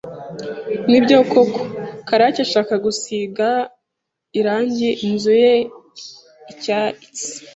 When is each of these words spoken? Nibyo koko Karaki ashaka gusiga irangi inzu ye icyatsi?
Nibyo 0.89 1.17
koko 1.31 1.61
Karaki 2.07 2.39
ashaka 2.45 2.73
gusiga 2.85 3.47
irangi 4.39 4.89
inzu 5.07 5.33
ye 5.43 5.53
icyatsi? 6.51 7.25